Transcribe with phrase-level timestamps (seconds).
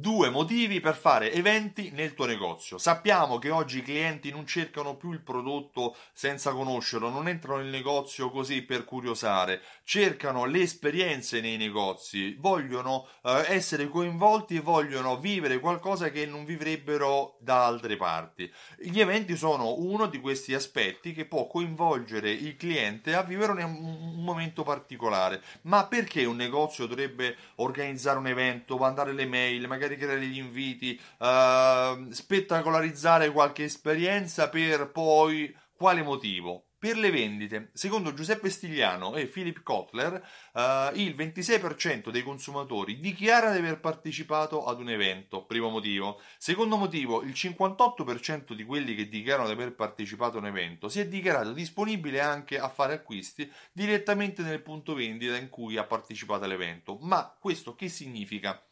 [0.00, 2.78] Due motivi per fare eventi nel tuo negozio.
[2.78, 7.66] Sappiamo che oggi i clienti non cercano più il prodotto senza conoscerlo, non entrano nel
[7.66, 15.18] negozio così per curiosare, cercano le esperienze nei negozi, vogliono eh, essere coinvolti e vogliono
[15.18, 18.48] vivere qualcosa che non vivrebbero da altre parti.
[18.78, 23.74] Gli eventi sono uno di questi aspetti che può coinvolgere il cliente a vivere un,
[23.74, 25.42] un momento particolare.
[25.62, 31.00] Ma perché un negozio dovrebbe organizzare un evento, mandare le mail, magari caricare degli inviti,
[31.18, 36.67] uh, spettacolarizzare qualche esperienza per poi quale motivo?
[36.80, 43.50] Per le vendite, secondo Giuseppe Stigliano e Philip Kotler, uh, il 26% dei consumatori dichiara
[43.50, 46.20] di aver partecipato ad un evento, primo motivo.
[46.38, 51.00] Secondo motivo, il 58% di quelli che dichiarano di aver partecipato a un evento si
[51.00, 56.44] è dichiarato disponibile anche a fare acquisti direttamente nel punto vendita in cui ha partecipato
[56.44, 56.96] all'evento.
[57.00, 58.67] Ma questo che significa?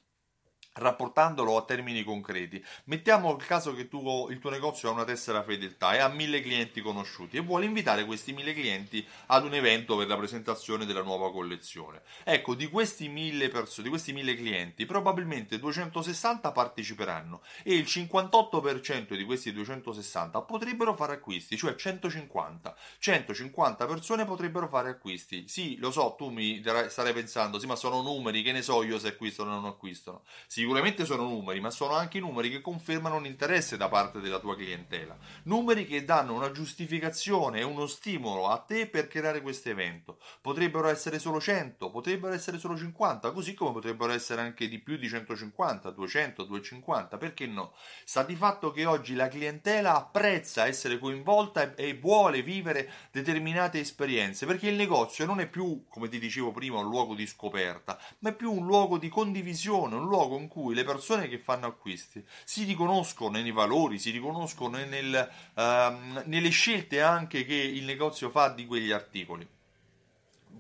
[0.77, 5.43] Rapportandolo a termini concreti, mettiamo il caso che tu, il tuo negozio ha una tessera
[5.43, 9.97] fedeltà e ha mille clienti conosciuti e vuole invitare questi mille clienti ad un evento
[9.97, 12.03] per la presentazione della nuova collezione.
[12.25, 19.15] Ecco, di questi mille persone, di questi mille clienti, probabilmente 260 parteciperanno e il 58%
[19.15, 22.77] di questi 260 potrebbero fare acquisti, cioè 150.
[22.99, 25.49] 150 persone potrebbero fare acquisti.
[25.49, 28.99] Sì, lo so, tu mi starai pensando, sì, ma sono numeri, che ne so io
[28.99, 30.23] se acquistano o non acquistano.
[30.47, 34.41] Sì, sicuramente sono numeri, ma sono anche numeri che confermano un interesse da parte della
[34.41, 35.17] tua clientela.
[35.45, 40.19] Numeri che danno una giustificazione e uno stimolo a te per creare questo evento.
[40.41, 44.97] Potrebbero essere solo 100, potrebbero essere solo 50, così come potrebbero essere anche di più
[44.97, 47.73] di 150, 200, 250, perché no?
[48.05, 54.47] Sta di fatto che oggi la clientela apprezza essere coinvolta e vuole vivere determinate esperienze,
[54.47, 58.31] perché il negozio non è più, come ti dicevo prima, un luogo di scoperta, ma
[58.31, 61.67] è più un luogo di condivisione, un luogo in cui cui le persone che fanno
[61.67, 68.31] acquisti si riconoscono nei valori, si riconoscono nel, uh, nelle scelte anche che il negozio
[68.31, 69.47] fa di quegli articoli.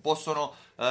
[0.06, 0.82] Possono uh,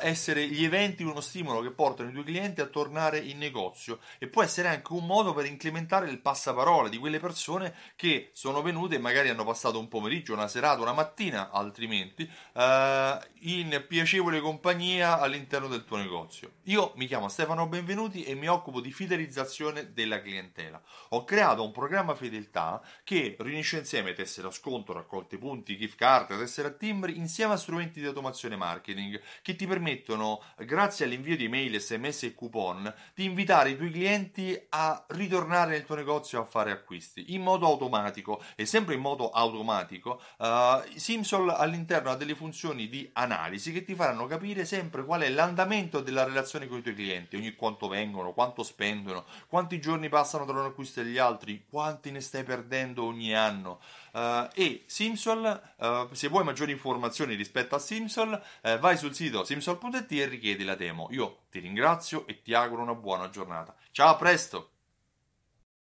[0.00, 4.28] essere gli eventi uno stimolo che portano i tuoi clienti a tornare in negozio e
[4.28, 8.94] può essere anche un modo per incrementare il passaparola di quelle persone che sono venute
[8.94, 12.22] e magari hanno passato un pomeriggio, una serata, una mattina, altrimenti
[12.54, 12.60] uh,
[13.40, 16.52] in piacevole compagnia all'interno del tuo negozio.
[16.64, 20.80] Io mi chiamo Stefano Benvenuti e mi occupo di fidelizzazione della clientela.
[21.10, 26.38] Ho creato un programma fedeltà che riunisce insieme tessere a sconto, raccolte punti, gift card,
[26.38, 31.44] tessere a timbri insieme a strumenti di automazione marketing che ti permettono, grazie all'invio di
[31.46, 36.44] email, sms e coupon, di invitare i tuoi clienti a ritornare nel tuo negozio a
[36.44, 40.20] fare acquisti in modo automatico e sempre in modo automatico.
[40.38, 45.28] Uh, Simsol all'interno ha delle funzioni di analisi che ti faranno capire sempre qual è
[45.28, 50.44] l'andamento della relazione con i tuoi clienti, ogni quanto vengono, quanto spendono, quanti giorni passano
[50.44, 53.80] tra un acquisto e gli altri, quanti ne stai perdendo ogni anno.
[54.12, 59.44] Uh, e Simsol, uh, se vuoi maggiori informazioni rispetto a Simsol, uh, vai sul sito
[59.44, 61.08] simsol.it e richiedi la demo.
[61.10, 63.74] Io ti ringrazio e ti auguro una buona giornata.
[63.90, 64.71] Ciao, a presto!